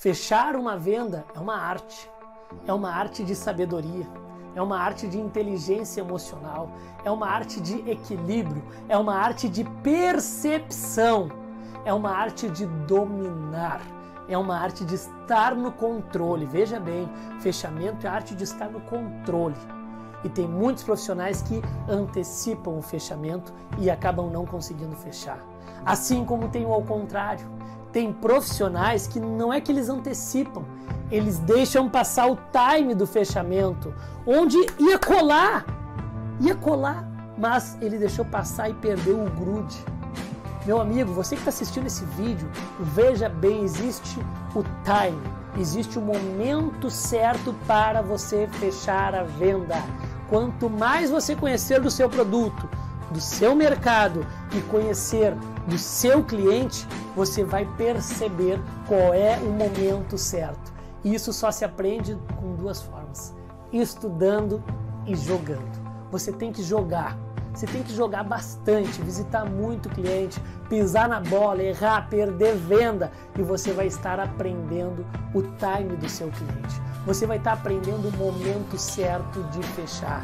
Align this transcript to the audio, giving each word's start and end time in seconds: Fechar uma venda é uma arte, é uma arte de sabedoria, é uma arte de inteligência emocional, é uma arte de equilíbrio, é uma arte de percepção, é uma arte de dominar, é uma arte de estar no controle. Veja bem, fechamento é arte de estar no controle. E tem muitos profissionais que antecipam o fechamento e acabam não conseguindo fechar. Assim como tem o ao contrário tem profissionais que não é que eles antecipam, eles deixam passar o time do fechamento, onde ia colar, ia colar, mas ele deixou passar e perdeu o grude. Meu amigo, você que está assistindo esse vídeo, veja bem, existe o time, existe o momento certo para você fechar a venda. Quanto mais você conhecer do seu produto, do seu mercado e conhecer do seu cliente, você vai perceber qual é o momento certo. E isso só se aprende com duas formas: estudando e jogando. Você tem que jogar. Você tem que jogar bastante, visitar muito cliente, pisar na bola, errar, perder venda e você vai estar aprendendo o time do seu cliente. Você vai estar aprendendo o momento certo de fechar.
Fechar 0.00 0.56
uma 0.56 0.78
venda 0.78 1.26
é 1.36 1.38
uma 1.38 1.54
arte, 1.54 2.10
é 2.66 2.72
uma 2.72 2.90
arte 2.90 3.22
de 3.22 3.34
sabedoria, 3.34 4.06
é 4.54 4.62
uma 4.62 4.78
arte 4.78 5.06
de 5.06 5.20
inteligência 5.20 6.00
emocional, 6.00 6.70
é 7.04 7.10
uma 7.10 7.28
arte 7.28 7.60
de 7.60 7.86
equilíbrio, 7.86 8.64
é 8.88 8.96
uma 8.96 9.14
arte 9.14 9.46
de 9.46 9.62
percepção, 9.82 11.28
é 11.84 11.92
uma 11.92 12.12
arte 12.12 12.48
de 12.48 12.64
dominar, 12.64 13.82
é 14.26 14.38
uma 14.38 14.56
arte 14.56 14.86
de 14.86 14.94
estar 14.94 15.54
no 15.54 15.70
controle. 15.70 16.46
Veja 16.46 16.80
bem, 16.80 17.06
fechamento 17.40 18.06
é 18.06 18.08
arte 18.08 18.34
de 18.34 18.44
estar 18.44 18.70
no 18.70 18.80
controle. 18.80 19.54
E 20.24 20.30
tem 20.30 20.48
muitos 20.48 20.82
profissionais 20.82 21.42
que 21.42 21.60
antecipam 21.86 22.78
o 22.78 22.80
fechamento 22.80 23.52
e 23.78 23.90
acabam 23.90 24.30
não 24.30 24.46
conseguindo 24.46 24.96
fechar. 24.96 25.40
Assim 25.84 26.24
como 26.24 26.48
tem 26.48 26.66
o 26.66 26.72
ao 26.72 26.82
contrário 26.82 27.60
tem 27.92 28.12
profissionais 28.12 29.06
que 29.06 29.18
não 29.18 29.52
é 29.52 29.60
que 29.60 29.72
eles 29.72 29.88
antecipam, 29.88 30.64
eles 31.10 31.38
deixam 31.38 31.88
passar 31.88 32.30
o 32.30 32.38
time 32.52 32.94
do 32.94 33.06
fechamento, 33.06 33.92
onde 34.26 34.56
ia 34.78 34.98
colar, 34.98 35.64
ia 36.40 36.54
colar, 36.54 37.08
mas 37.36 37.76
ele 37.80 37.98
deixou 37.98 38.24
passar 38.24 38.68
e 38.68 38.74
perdeu 38.74 39.24
o 39.24 39.30
grude. 39.30 39.76
Meu 40.66 40.80
amigo, 40.80 41.12
você 41.12 41.34
que 41.34 41.40
está 41.40 41.48
assistindo 41.48 41.86
esse 41.86 42.04
vídeo, 42.04 42.48
veja 42.78 43.28
bem, 43.28 43.64
existe 43.64 44.20
o 44.54 44.62
time, 44.84 45.20
existe 45.58 45.98
o 45.98 46.02
momento 46.02 46.90
certo 46.90 47.54
para 47.66 48.02
você 48.02 48.46
fechar 48.46 49.14
a 49.14 49.24
venda. 49.24 49.82
Quanto 50.28 50.70
mais 50.70 51.10
você 51.10 51.34
conhecer 51.34 51.80
do 51.80 51.90
seu 51.90 52.08
produto, 52.08 52.68
do 53.10 53.20
seu 53.20 53.54
mercado 53.54 54.26
e 54.52 54.60
conhecer 54.62 55.34
do 55.66 55.76
seu 55.78 56.24
cliente, 56.24 56.86
você 57.14 57.44
vai 57.44 57.66
perceber 57.76 58.60
qual 58.86 59.12
é 59.12 59.38
o 59.38 59.50
momento 59.50 60.16
certo. 60.16 60.72
E 61.04 61.14
isso 61.14 61.32
só 61.32 61.50
se 61.50 61.64
aprende 61.64 62.16
com 62.38 62.54
duas 62.54 62.82
formas: 62.82 63.34
estudando 63.72 64.62
e 65.06 65.14
jogando. 65.14 65.80
Você 66.10 66.32
tem 66.32 66.52
que 66.52 66.62
jogar. 66.62 67.16
Você 67.52 67.66
tem 67.66 67.82
que 67.82 67.92
jogar 67.92 68.22
bastante, 68.22 69.02
visitar 69.02 69.44
muito 69.44 69.88
cliente, 69.88 70.40
pisar 70.68 71.08
na 71.08 71.18
bola, 71.18 71.60
errar, 71.60 72.08
perder 72.08 72.54
venda 72.54 73.10
e 73.36 73.42
você 73.42 73.72
vai 73.72 73.88
estar 73.88 74.20
aprendendo 74.20 75.04
o 75.34 75.42
time 75.42 75.96
do 75.96 76.08
seu 76.08 76.30
cliente. 76.30 76.80
Você 77.04 77.26
vai 77.26 77.38
estar 77.38 77.54
aprendendo 77.54 78.08
o 78.08 78.12
momento 78.16 78.78
certo 78.78 79.42
de 79.50 79.62
fechar. 79.68 80.22